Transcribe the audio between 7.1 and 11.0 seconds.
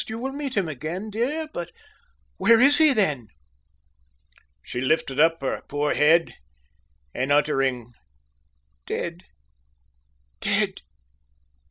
and uttering "Dead! dead!"